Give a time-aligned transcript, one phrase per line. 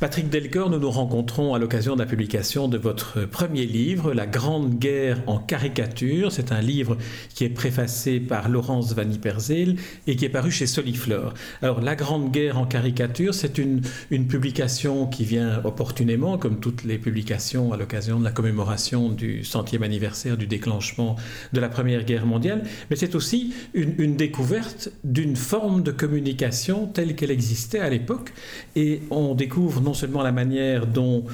[0.00, 4.26] Patrick Delcor, nous nous rencontrons à l'occasion de la publication de votre premier livre, La
[4.26, 6.32] Grande Guerre en caricature.
[6.32, 6.96] C'est un livre
[7.34, 9.76] qui est préfacé par Laurence Vanny Perzel
[10.06, 11.34] et qui est paru chez Soliflore.
[11.60, 16.82] Alors, La Grande Guerre en caricature, c'est une, une publication qui vient opportunément, comme toutes
[16.84, 21.16] les publications à l'occasion de la commémoration du centième anniversaire du déclenchement
[21.52, 26.86] de la Première Guerre mondiale, mais c'est aussi une, une découverte d'une forme de communication
[26.86, 28.32] telle qu'elle existait à l'époque.
[28.76, 31.24] Et on découvre non seulement la manière dont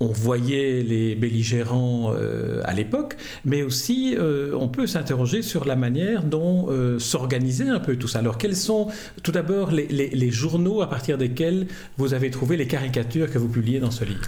[0.00, 5.74] on voyait les belligérants euh, à l'époque, mais aussi euh, on peut s'interroger sur la
[5.74, 8.18] manière dont euh, s'organisait un peu tout ça.
[8.18, 8.88] Alors quels sont
[9.22, 11.66] tout d'abord les, journaux à partir desquels
[11.96, 14.20] vous avez trouvé les caricatures que vous publiez dans ce livre?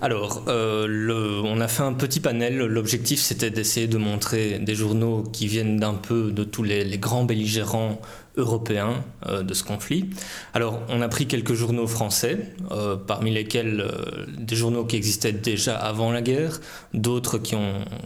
[0.00, 2.58] Alors on a fait un petit panel.
[2.58, 7.24] L'objectif c'était d'essayer de montrer des journaux qui viennent d'un peu de tous les grands
[7.24, 8.00] belligérants
[8.36, 10.10] européen euh, de ce conflit.
[10.54, 15.32] Alors, on a pris quelques journaux français, euh, parmi lesquels euh, des journaux qui existaient
[15.32, 16.60] déjà avant la guerre,
[16.94, 17.56] d'autres qui,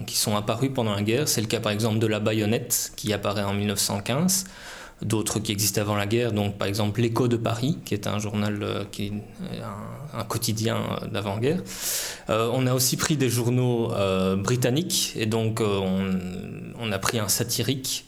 [0.07, 1.29] qui sont apparus pendant la guerre.
[1.29, 4.47] C'est le cas par exemple de La Baïonnette, qui apparaît en 1915
[5.03, 8.19] d'autres qui existaient avant la guerre, donc par exemple l'Écho de Paris, qui est un
[8.19, 9.13] journal, qui est
[10.17, 10.79] un, quotidien
[11.13, 11.61] d'avant-guerre.
[12.29, 13.93] on a aussi pris des journaux
[14.39, 18.07] britanniques, et donc on, a pris un satirique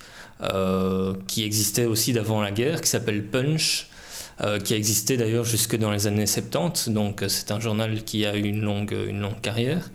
[1.26, 3.88] qui existait aussi d'avant la guerre, qui s'appelle Punch.
[4.42, 8.04] Euh, qui a existé d'ailleurs jusque dans les années 70, donc euh, c'est un journal
[8.04, 9.90] qui a eu une longue, une longue carrière.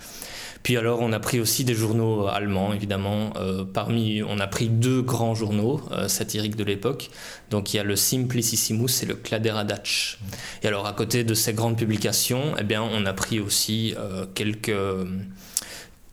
[0.63, 3.33] Puis alors on a pris aussi des journaux allemands évidemment.
[3.73, 7.09] parmi, on a pris deux grands journaux satiriques de l'époque.
[7.49, 10.19] Donc il y a le Simplicissimus et le Kladderadatsch.
[10.61, 13.95] Et alors à côté de ces grandes publications, eh bien on a pris aussi
[14.35, 14.71] quelques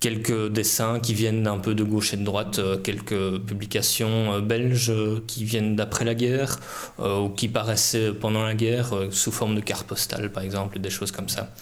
[0.01, 4.41] quelques dessins qui viennent un peu de gauche et de droite, euh, quelques publications euh,
[4.41, 4.93] belges
[5.27, 6.59] qui viennent d'après la guerre
[7.01, 10.91] euh, ou qui paraissaient pendant la guerre sous forme de carte postale par exemple, des
[10.91, 11.53] choses comme ça.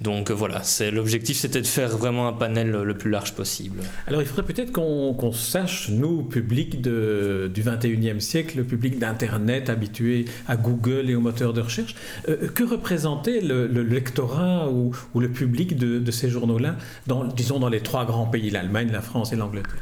[0.00, 3.80] Donc voilà, c'est l'objectif c'était de faire vraiment un panel le plus large possible.
[4.06, 9.68] Alors il faudrait peut-être qu'on sache, nous, public de, du 21e siècle, le public d'Internet
[9.68, 11.94] habitué à Google et aux moteurs de recherche,
[12.26, 16.76] que représentait le, lectorat ou, ou, le public de, de ces journaux-là,
[17.06, 19.74] dans, disons dans les trois grands pays, l'Allemagne, la France et l'Angleterre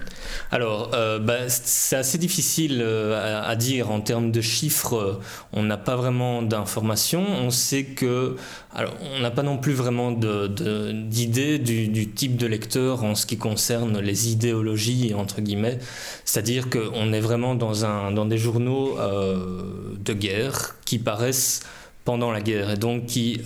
[0.50, 5.20] Alors, euh, bah, c'est assez difficile euh, à, dire en termes de chiffres.
[5.52, 7.24] On n'a pas vraiment d'informations.
[7.26, 8.36] On sait que.
[8.74, 13.38] Alors, on n'a pas non plus vraiment d'idée du, type de lecteur en ce qui
[13.38, 15.78] concerne les idéologies, entre guillemets.
[16.24, 21.60] C'est-à-dire qu'on est vraiment dans, un, dans des journaux euh, de guerre qui paraissent
[22.04, 23.42] pendant la guerre et donc qui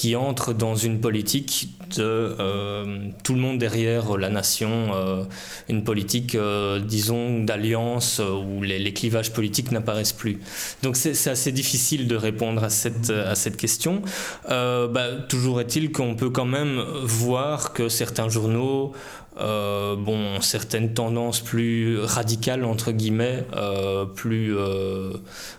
[0.00, 5.24] qui entre dans une politique de euh, tout le monde derrière la nation, euh,
[5.68, 10.40] une politique, euh, disons, d'alliance où les, clivages politiques n'apparaissent plus.
[10.82, 14.00] Donc c'est assez difficile de répondre à cette, à cette question.
[14.48, 18.94] Bah, toujours est-il qu'on peut quand même voir que certains journaux
[19.40, 25.12] euh, bon, certaines tendances plus radicales, entre guillemets, euh, plus euh,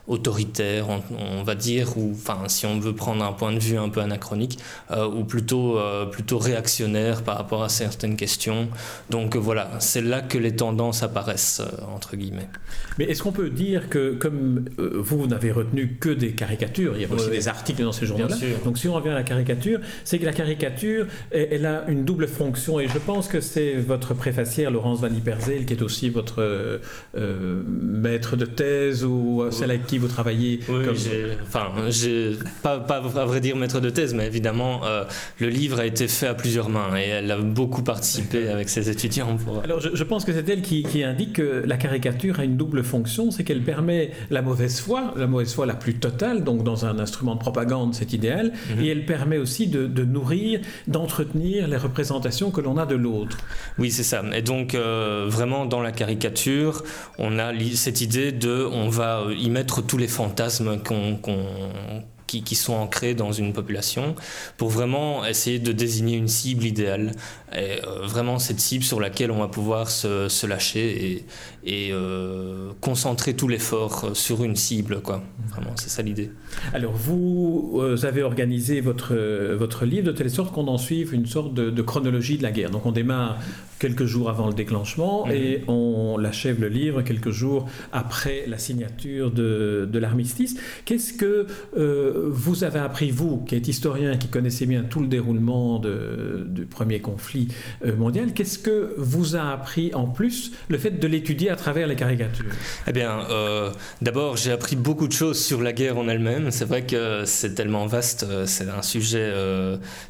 [0.08, 3.90] autoritaires, on, va dire, ou enfin, si on veut prendre un point de vue un
[3.90, 4.60] peu anachronique,
[5.16, 5.80] ou plutôt,
[6.12, 8.68] plutôt réactionnaire par rapport à certaines questions.
[9.10, 11.62] Donc voilà, c'est là que les tendances apparaissent,
[11.94, 12.50] entre guillemets.
[12.98, 17.02] Mais est-ce qu'on peut dire que, comme vous, vous n'avez retenu que des caricatures, il
[17.04, 19.80] y a aussi des articles dans ces journaux-là, donc si on revient à la caricature,
[20.04, 24.14] c'est que la caricature, elle a une double fonction, et je pense que c'est votre
[24.14, 29.86] préfacière, Laurence Van Perzel, qui est aussi votre euh, maître de thèse ou celle avec
[29.86, 30.86] qui vous travaillez Oui,
[31.44, 32.34] enfin, j'ai
[32.64, 35.04] pas, pas, à vrai dire maître de thèse, mais évidemment, euh,
[35.40, 38.90] le livre a été fait à plusieurs mains et elle a beaucoup participé avec ses
[38.90, 39.38] étudiants.
[39.38, 39.64] Pour...
[39.64, 43.32] Alors, je, pense que c'est elle qui, indique que la caricature a une double fonction,
[43.32, 47.00] c'est qu'elle permet la mauvaise foi, la mauvaise foi la plus totale, donc dans un
[47.00, 48.84] instrument de propagande, c'est idéal, mhm.
[48.84, 53.38] et elle permet aussi de, de nourrir, d'entretenir les représentations que l'on a de l'autre.
[53.78, 54.24] Oui, c'est ça.
[54.34, 56.84] Et donc, euh, vraiment, dans la caricature,
[57.18, 61.20] on a cette idée de, on va y mettre tous les fantasmes qu'on
[62.40, 64.16] qui, sont ancrés dans une population
[64.58, 67.12] pour vraiment essayer de désigner une cible idéale.
[67.54, 71.26] Et, euh, vraiment cette cible sur laquelle on va pouvoir se, se lâcher et,
[71.66, 75.02] et euh, concentrer tout l'effort euh, sur une cible.
[75.02, 75.24] Quoi.
[75.50, 76.32] Vraiment, c'est ça l'idée.
[76.74, 79.16] Alors, vous avez organisé votre,
[79.56, 82.70] votre livre de telle sorte qu'on en suive une sorte de, chronologie de la guerre.
[82.70, 83.40] Donc, on démarre
[83.80, 85.32] quelques jours avant le déclenchement mhm.
[85.32, 90.56] et on l'achève le livre quelques jours après la signature de, de l'armistice.
[90.86, 91.48] Qu'est-ce que
[92.30, 97.00] vous avez appris, vous, qui êtes historien, qui connaissez bien tout le déroulement du premier
[97.00, 97.48] conflit
[97.86, 101.88] euh, mondial, qu'est-ce que vous a appris en plus le fait de l'étudier à travers
[101.88, 102.46] les caricatures?
[102.88, 103.20] Eh bien,
[104.02, 106.52] d'abord, j'ai appris beaucoup de choses sur la guerre en elle-même.
[106.52, 109.34] C'est vrai que c'est tellement vaste, c'est un sujet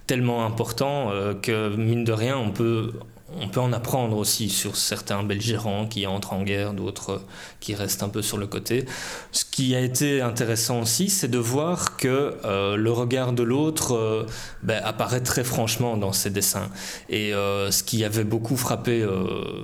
[0.07, 1.11] tellement important
[1.41, 2.91] que, mine de rien, on peut
[3.41, 7.21] on peut en apprendre aussi sur certains belgérants qui entrent en guerre, d'autres
[7.59, 8.85] qui restent un peu sur le côté.
[9.31, 13.95] Ce qui a été intéressant aussi, c'est de voir que euh, le regard de l'autre
[13.95, 14.25] euh,
[14.63, 16.69] ben, apparaît très franchement dans ses dessins.
[17.09, 19.05] Et euh, ce qui avait beaucoup frappé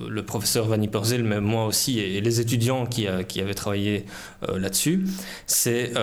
[0.09, 4.06] le professeur Van Ypersel, mais moi aussi, et, les étudiants qui, qui avaient travaillé
[4.47, 5.06] là-dessus,
[5.45, 5.94] c'est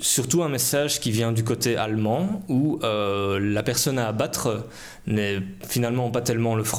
[0.00, 4.64] surtout un message qui vient du côté allemand, où la personne à abattre
[5.08, 6.77] n'est finalement pas tellement le français,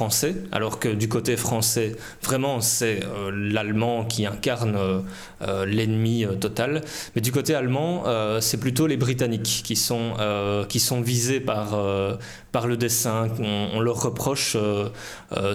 [0.52, 5.00] alors que du côté français, vraiment, c'est euh, l'allemand qui incarne euh,
[5.42, 6.82] euh, l'ennemi total.
[7.16, 8.04] Mais du côté allemand,
[8.42, 10.14] c'est plutôt les Britanniques qui sont,
[10.68, 11.78] qui sont visés par,
[12.52, 13.28] par le dessin.
[13.40, 14.58] On, leur reproche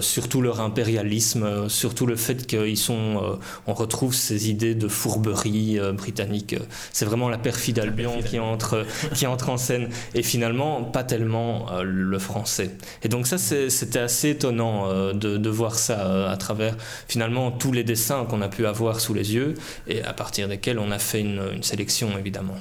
[0.01, 3.39] surtout leur impérialisme, surtout le fait qu'ils sont.
[3.67, 6.55] on retrouve ces idées de fourberie britannique.
[6.91, 9.89] C'est vraiment la perfide Albion qui entre, qui entre en scène.
[10.13, 12.71] Et finalement, pas tellement le français.
[13.03, 16.75] Et donc ça, c'était assez étonnant euh, de, voir ça euh, à travers
[17.07, 19.53] finalement tous les dessins qu'on a pu avoir sous les yeux
[19.87, 22.57] et à partir desquels on a fait une sélection évidemment.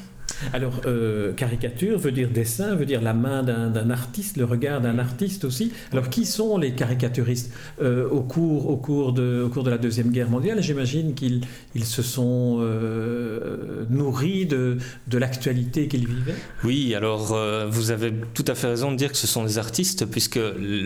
[0.53, 4.99] Alors, euh, caricature veut dire dessin, veut dire la main d'un artiste, le regard d'un
[4.99, 5.73] artiste aussi.
[5.93, 7.53] Alors, qui sont les caricaturistes?
[7.83, 11.43] Euh, au, cours, au, cours de, au cours de la Deuxième Guerre mondiale J'imagine qu'ils
[11.75, 14.79] ils se sont euh, nourris de,
[15.09, 16.35] de l'actualité qu'ils vivaient.
[16.63, 17.37] Oui, alors
[17.69, 20.41] vous avez tout à fait raison de dire que ce sont des artistes, puisque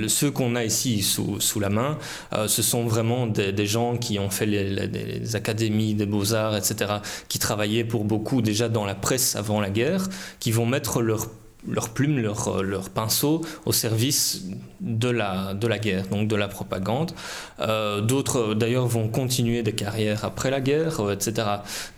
[0.08, 1.98] ceux qu'on a ici sous, sous la main,
[2.46, 6.94] ce sont vraiment des, gens qui ont fait les académies des beaux-arts, etc.,
[7.28, 10.08] qui travaillaient pour beaucoup déjà dans la presse avant la guerre,
[10.40, 11.26] qui vont mettre leur
[11.66, 14.44] leurs plumes, leurs leur pinceaux au service
[14.80, 17.12] de la, de la guerre, donc de la propagande.
[17.60, 21.48] Euh, d'autres, d'ailleurs, vont continuer des carrières après la guerre, euh, etc.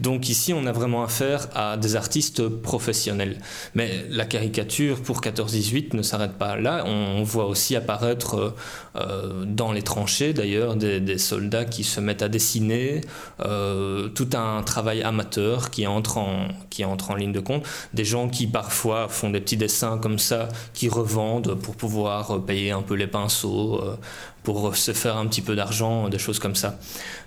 [0.01, 3.39] Donc ici, on a vraiment affaire à des artistes professionnels.
[3.75, 6.85] Mais la caricature pour 14-18 ne s'arrête pas là.
[6.87, 8.55] On, voit aussi apparaître
[8.97, 13.03] euh, dans les tranchées, d'ailleurs, des, des, soldats qui se mettent à dessiner,
[13.39, 18.29] tout un travail amateur qui entre, en, qui entre en ligne de compte, des gens
[18.29, 23.07] qui parfois font des dessins comme ça, qui revendent pour pouvoir payer un peu les
[23.07, 23.97] pinceaux, euh,
[24.43, 26.79] pour se faire un petit peu d'argent, des choses comme ça.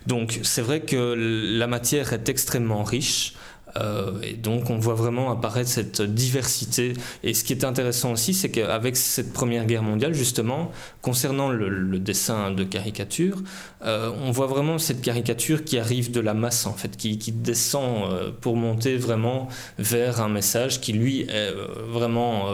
[0.07, 1.15] Donc c'est vrai que
[1.57, 3.33] la matière est extrêmement riche.
[3.77, 6.93] Euh, et donc on voit vraiment apparaître cette diversité.
[7.23, 10.71] Et ce qui est intéressant aussi, c'est qu'avec cette Première Guerre mondiale, justement,
[11.01, 13.37] concernant le, dessin de caricature,
[13.85, 18.33] euh, on voit vraiment cette caricature qui arrive de la masse, en fait, qui, descend
[18.41, 19.47] pour monter vraiment
[19.79, 21.51] vers un message qui, lui, est
[21.89, 22.47] vraiment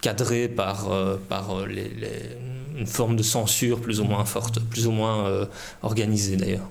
[0.00, 1.66] cadré par, euh, par euh,
[2.76, 5.46] une forme de censure plus ou moins forte, plus ou moins euh,
[5.82, 6.68] organisée d'ailleurs.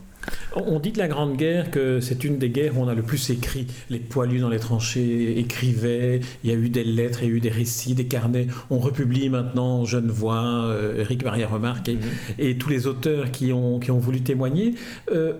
[0.55, 3.03] On dit de la Grande Guerre que c'est une des guerres où on a le
[3.03, 3.67] plus écrit.
[3.89, 7.35] Les poilus dans les tranchées écrivaient, il y a eu des lettres, il y a
[7.35, 8.47] eu des récits, des carnets.
[8.69, 11.99] On republie maintenant Genevois, Eric Maria Remarque mhm.
[12.39, 14.73] et, tous les auteurs qui ont, qui ont voulu témoigner.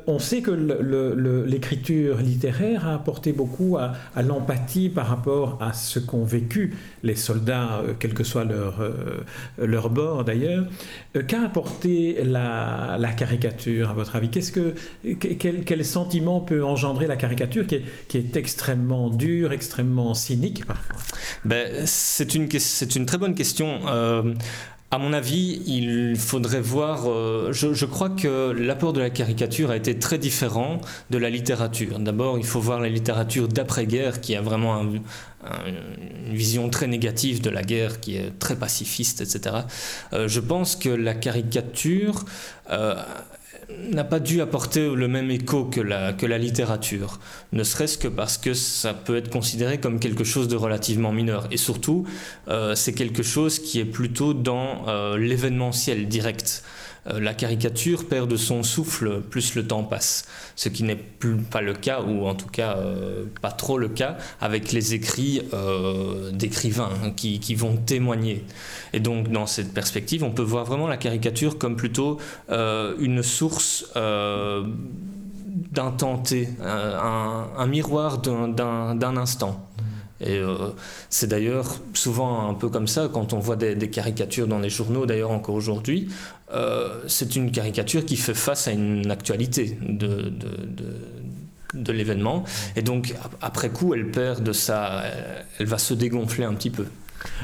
[0.08, 6.00] on sait que l'écriture littéraire a apporté beaucoup à, à l'empathie par rapport à ce
[6.00, 9.24] qu'ont vécu les soldats, euh, quel que soit leur, euh,
[9.58, 10.66] leur bord d'ailleurs.
[11.16, 14.30] Euh, qu'a apporté la, caricature, à votre avis?
[14.30, 14.74] Qu'est-ce que,
[15.20, 17.76] quel, quel, sentiment peut engendrer la caricature qui
[18.18, 20.96] est, extrêmement dure, extrêmement cynique parfois
[21.46, 23.80] ben, C'est une, très bonne question.
[24.90, 27.10] À mon avis, il faudrait voir.
[27.10, 30.80] Euh, je, crois que l'apport de la caricature a été très différent
[31.10, 32.00] de la littérature.
[32.00, 35.02] D'abord, il faut voir la littérature d'après-guerre qui a vraiment une
[36.34, 39.58] vision très négative de la guerre, qui est très pacifiste, etc.
[40.14, 42.24] Euh, je pense que la caricature
[42.72, 42.96] euh,
[43.92, 47.20] n'a pas dû apporter le même écho que la, que littérature,
[47.52, 51.48] ne serait-ce que parce que ça peut être considéré comme quelque chose de relativement mineur.
[51.52, 52.06] Et surtout,
[52.48, 56.64] euh, c'est quelque chose qui est plutôt dans euh, l'événementiel direct.
[57.10, 61.38] Euh, la caricature perd de son souffle plus le temps passe, ce qui n'est plus
[61.38, 65.42] pas le cas, ou en tout cas euh, pas trop le cas, avec les écrits
[65.54, 68.46] euh, d'écrivains hein, qui, vont témoigner.
[68.94, 73.86] Et donc dans cette perspective, on peut voir vraiment la caricature comme plutôt une source
[73.96, 75.94] d'un
[77.58, 79.68] un miroir d'un instant.
[80.20, 80.70] Et euh,
[81.10, 85.06] c'est d'ailleurs souvent un peu comme ça quand on voit des, caricatures dans les journaux,
[85.06, 86.10] d'ailleurs encore aujourd'hui.
[86.54, 90.32] Euh, c'est une caricature qui fait face à une actualité de,
[91.74, 92.44] de l'événement.
[92.76, 95.04] Et donc, après coup, elle perd de sa.
[95.60, 96.86] Elle va se dégonfler un petit peu.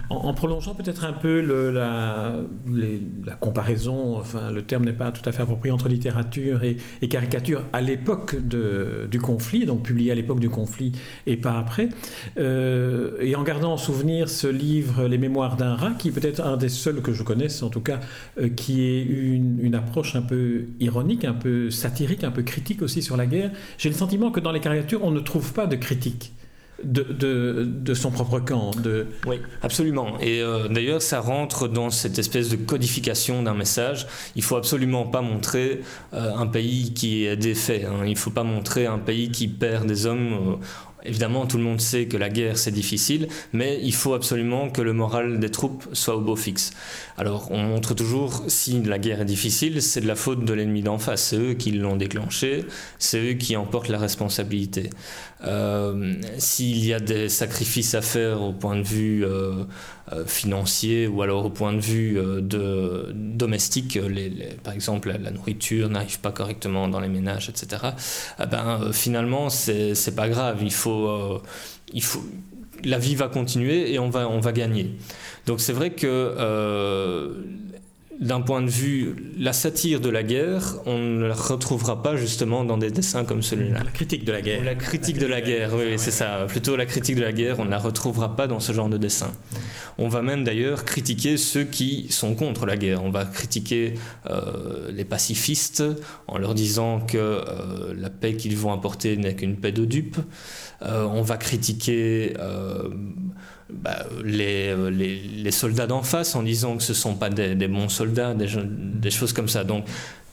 [0.09, 2.35] En, prolongeant peut-être un peu la,
[3.39, 6.77] comparaison, enfin le terme n'est pas tout à fait approprié entre littérature et,
[7.07, 10.93] caricature à l'époque du conflit, donc publié à l'époque du conflit
[11.27, 11.89] et pas après,
[12.37, 16.57] euh, et en gardant en souvenir ce livre Les Mémoires d'un rat, qui peut-être un
[16.57, 17.99] des seuls que je connaisse en tout cas,
[18.39, 22.81] euh, qui est une, une approche un peu ironique, un peu satirique, un peu critique
[22.81, 25.67] aussi sur la guerre, j'ai le sentiment que dans les caricatures on ne trouve pas
[25.67, 26.33] de critique
[26.83, 28.71] de, son propre camp.
[29.25, 30.19] Oui, absolument.
[30.19, 34.07] Et euh, d'ailleurs, ça rentre dans cette espèce de codification d'un message.
[34.35, 35.81] Il faut absolument pas montrer
[36.13, 37.85] euh, un pays qui est défait.
[37.85, 38.05] Hein.
[38.05, 40.33] Il faut pas montrer un pays qui perd des hommes.
[40.33, 40.65] Euh,
[41.05, 44.81] Évidemment, tout le monde sait que la guerre, c'est difficile, mais il faut absolument que
[44.81, 46.71] le moral des troupes soit au beau fixe.
[47.17, 50.81] Alors, on montre toujours, si la guerre est difficile, c'est de la faute de l'ennemi
[50.81, 51.23] d'en face.
[51.23, 52.65] C'est eux qui l'ont déclenché,
[52.99, 54.89] c'est eux qui emportent la responsabilité.
[55.45, 59.65] Euh, s'il y a des sacrifices à faire au point de vue euh,
[60.13, 62.17] euh, financier ou alors au point de vue
[63.13, 63.99] domestique,
[64.63, 67.81] par exemple la nourriture n'arrive pas correctement dans les ménages, etc.,
[68.41, 70.59] eh ben, finalement, c'est pas grave.
[70.61, 70.92] Il faut,
[71.93, 72.23] il faut,
[72.83, 74.91] la vie va continuer et on va, on va gagner.
[75.45, 76.35] Donc c'est vrai que
[78.19, 82.63] d'un point de vue, la satire de la guerre, on ne la retrouvera pas justement
[82.63, 83.83] dans des dessins comme celui-là.
[83.83, 84.63] La critique de la guerre.
[84.63, 86.45] la critique de la guerre, oui, c'est ça.
[86.47, 88.97] Plutôt la critique de la guerre, on ne la retrouvera pas dans ce genre de
[88.97, 89.31] dessin.
[89.97, 93.03] On va même d'ailleurs critiquer ceux qui sont contre la guerre.
[93.03, 93.95] On va critiquer
[94.29, 95.83] euh, les pacifistes
[96.27, 100.17] en leur disant que euh, la paix qu'ils vont apporter n'est qu'une paix de dupes.
[100.81, 102.33] Euh, on va critiquer
[103.69, 107.55] bah, les, les, les, soldats d'en face en disant que ce ne sont pas des,
[107.55, 109.63] des bons soldats, des, des, choses comme ça.
[109.63, 109.85] Donc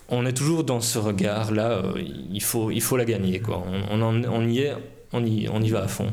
[0.09, 1.93] on est toujours dans ce regard-là, euh,
[2.33, 3.41] il, faut, il faut la gagner.
[3.91, 4.75] On, y est,
[5.13, 5.25] on
[5.63, 6.11] y va à fond.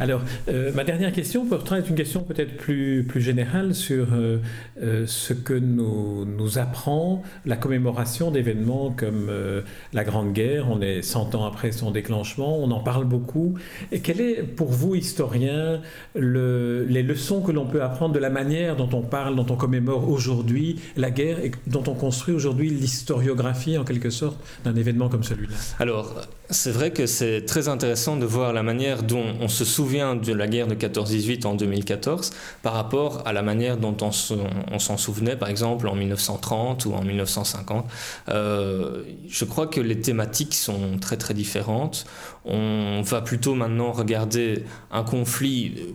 [0.00, 4.38] Alors, euh, ma dernière question, pourtant, est une question peut-être plus, plus générale sur euh,
[4.82, 9.30] euh, ce que nous, nous, apprend la commémoration d'événements comme
[9.92, 10.66] la Grande Guerre.
[10.70, 13.54] On est 100 ans après son déclenchement, on en parle beaucoup.
[13.92, 15.80] Et quel est, pour vous, historien,
[16.14, 19.56] le, les leçons que l'on peut apprendre de la manière dont on parle, dont on
[19.56, 25.08] commémore aujourd'hui la guerre et dont on construit aujourd'hui l'historiographie, en quelque sorte, d'un événement
[25.08, 25.54] comme celui-là?
[25.80, 26.14] Alors,
[26.50, 30.32] c'est vrai que c'est très intéressant de voir la manière dont on se souvient de
[30.32, 35.36] la guerre de 14-18 en 2014 par rapport à la manière dont on, s'en souvenait
[35.36, 37.86] par exemple en 1930 ou en 1950.
[38.28, 42.06] Euh, je crois que les thématiques sont très très différentes.
[42.44, 45.94] On va plutôt maintenant regarder un conflit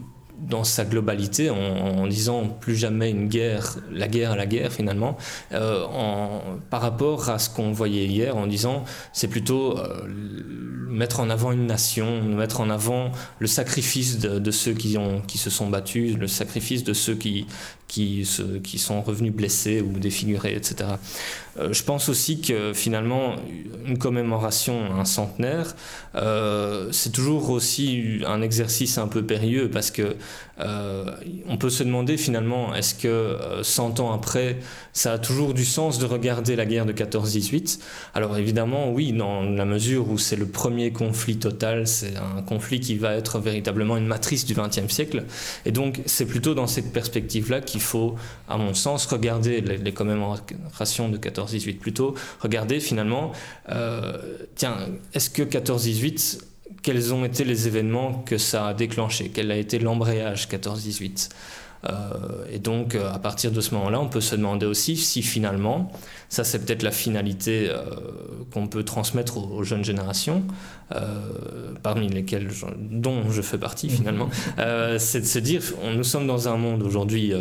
[0.50, 5.18] dans sa globalité, en, disant plus jamais une guerre, la guerre à la guerre finalement,
[5.54, 5.86] euh,
[6.70, 10.08] par rapport à ce qu'on voyait hier, en disant c'est plutôt euh,
[10.88, 15.22] mettre en avant une nation, mettre en avant le sacrifice de, de, ceux qui, ont,
[15.22, 17.46] qui se sont battus, le sacrifice de ceux qui,
[17.90, 20.92] qui, se, qui sont revenus blessés ou défigurés, etc.
[21.58, 23.36] Euh, je pense aussi que finalement,
[23.86, 25.76] une commémoration, un centenaire,
[26.16, 30.16] euh, c'est toujours aussi un exercice un peu périlleux parce que
[30.60, 31.06] euh,
[31.48, 34.60] on peut se demander finalement, est-ce que 100 ans après,
[34.94, 37.80] ça a toujours du sens de regarder la guerre de 14-18
[38.14, 42.80] Alors évidemment, oui, dans la mesure où c'est le premier conflit total, c'est un conflit
[42.80, 45.24] qui va être véritablement une matrice du XXe siècle.
[45.66, 48.16] Et donc, c'est plutôt dans cette perspective-là qu'il faut,
[48.48, 53.32] à mon sens, regarder les, commémorations de 14 14-18 plutôt, regarder finalement,
[53.70, 54.18] euh,
[54.56, 54.78] tiens,
[55.14, 56.40] est-ce que 14-18,
[56.82, 61.30] quels ont été les événements que ça a déclenché Quel a été l'embrayage 14-18
[61.88, 65.22] euh, et donc, euh, à partir de ce moment-là, on peut se demander aussi si
[65.22, 65.92] finalement,
[66.28, 67.86] ça c'est peut-être la finalité euh,
[68.54, 70.44] qu'on peut transmettre aux, jeunes générations,
[71.84, 72.50] parmi lesquelles,
[72.80, 73.96] dont je fais partie mhm.
[73.96, 74.30] finalement,
[74.98, 77.32] c'est de se dire, on, nous sommes dans un monde aujourd'hui,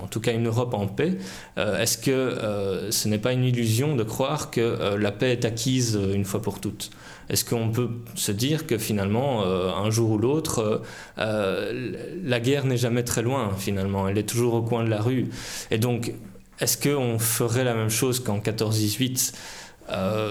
[0.00, 1.18] en tout cas une Europe en paix,
[1.56, 6.24] est-ce que ce n'est pas une illusion de croire que la paix est acquise une
[6.24, 6.92] fois pour toutes?
[7.28, 10.78] Est-ce qu'on peut se dire que finalement, euh, un jour ou l'autre, euh,
[11.18, 15.00] euh, la guerre n'est jamais très loin, finalement, elle est toujours au coin de la
[15.00, 15.28] rue.
[15.70, 16.12] Et donc,
[16.60, 19.34] est-ce qu'on ferait la même chose qu'en 14-18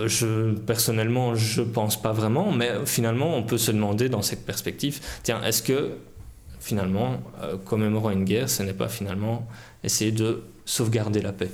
[0.07, 4.99] je, personnellement, je pense pas vraiment, mais finalement, on peut se demander dans cette perspective,
[5.23, 5.91] tiens, est-ce que
[6.59, 7.19] finalement,
[7.65, 9.47] commémorer une guerre, ce n'est pas finalement
[9.83, 11.49] essayer de sauvegarder la paix.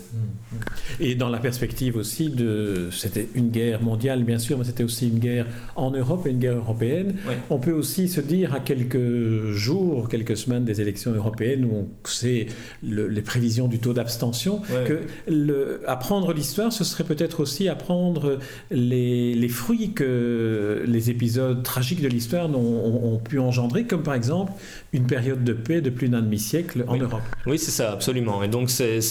[1.00, 5.08] Et dans la perspective aussi de, c'était une guerre mondiale bien sûr, mais c'était aussi
[5.08, 7.16] une guerre en Europe et une guerre européenne.
[7.50, 11.88] On peut aussi se dire à quelques jours, quelques semaines des élections européennes où on
[12.04, 12.46] sait
[12.84, 18.38] les prévisions du taux d'abstention, que le, apprendre l'histoire, ce serait peut-être aussi apprendre
[18.70, 24.14] les, les, fruits que les épisodes tragiques de l'histoire ont, ont, pu engendrer, comme par
[24.14, 24.52] exemple
[24.94, 27.22] une période de paix de plus d'un demi-siècle en Europe.
[27.48, 28.44] Oui, c'est ça, absolument.
[28.44, 29.02] Et donc c'est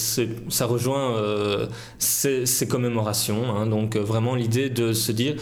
[0.48, 1.66] ça rejoint euh,
[1.98, 3.54] ces, commémorations.
[3.54, 3.66] Hein.
[3.66, 5.36] donc euh, vraiment l'idée de se dire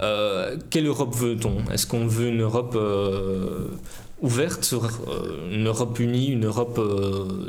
[0.00, 1.70] euh, quelle Europe veut-on?
[1.72, 2.78] Est-ce qu'on veut une Europe
[4.22, 4.74] ouverte,
[5.52, 6.80] une Europe unie, une Europe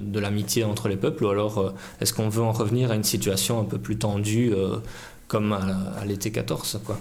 [0.02, 3.60] de l'amitié entre les peuples, ou alors est-ce qu'on veut en revenir à une situation
[3.60, 4.54] un peu plus tendue
[5.28, 5.62] comme à,
[6.00, 6.98] à l'été 14 quoi?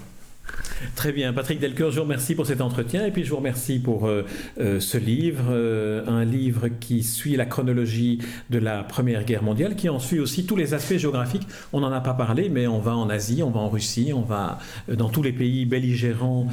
[0.97, 1.33] Très bien.
[1.33, 4.25] Patrick Delcoeur, je vous remercie pour cet entretien et puis je vous remercie pour euh,
[4.59, 8.19] euh, ce livre, euh, un livre qui suit la chronologie
[8.49, 11.47] de la Première Guerre mondiale, qui en suit aussi tous les aspects géographiques.
[11.73, 14.23] On n'en a pas parlé, mais on va en Asie, on va en Russie, on
[14.23, 14.59] va
[14.89, 16.49] dans tous les pays belligérants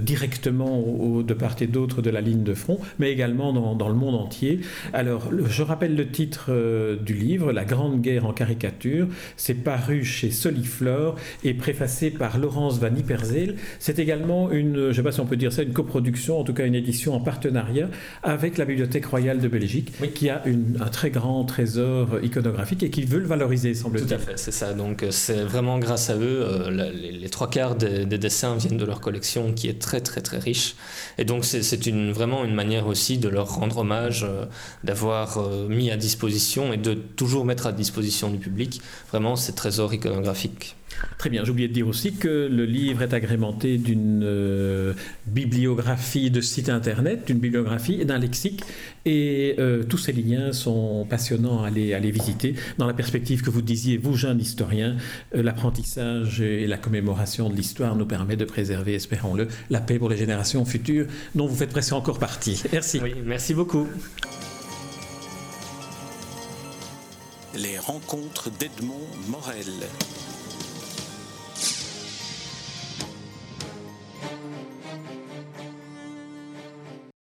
[0.00, 4.14] directement de part et d'autre de la ligne de front, mais également dans, le monde
[4.14, 4.60] entier.
[4.92, 6.50] Alors, je rappelle le titre
[7.02, 9.08] du livre, La Grande Guerre en caricature.
[9.36, 12.80] C'est paru chez Soliflore et préfacé par Laurence
[13.78, 16.44] C'est également une, je ne sais pas si on peut dire ça, une coproduction, en
[16.44, 17.88] tout cas une édition en partenariat
[18.22, 23.04] avec la Bibliothèque royale de Belgique, qui a un très grand trésor iconographique et qui
[23.04, 24.08] veut le valoriser, semble-t-il.
[24.08, 24.72] Tout à fait, c'est ça.
[24.72, 28.84] Donc euh, c'est vraiment grâce à eux, euh, les, trois quarts des, dessins viennent de
[28.84, 30.76] leur collection qui est très très très riche.
[31.18, 34.44] Et donc c'est une, vraiment une manière aussi de leur rendre hommage, euh,
[34.84, 38.80] d'avoir mis à disposition et de toujours mettre à disposition du public
[39.10, 40.76] vraiment ces trésors iconographiques.
[41.18, 44.94] Très bien, j'ai oublié de dire aussi que le livre est agrémenté d'une euh,
[45.26, 48.62] bibliographie de site internet, d'une bibliographie et d'un lexique,
[49.04, 52.54] et euh, tous ces liens sont passionnants à aller, visiter.
[52.78, 54.96] Dans la perspective que vous disiez, vous, jeune historien,
[55.34, 60.08] euh, l'apprentissage et la commémoration de l'histoire nous permet de préserver, espérons-le, la paix pour
[60.08, 62.62] les générations futures, dont vous faites presque encore partie.
[62.72, 63.00] Merci.
[63.02, 63.86] Oui, merci beaucoup.
[67.56, 69.88] Les rencontres d'Edmond Morel.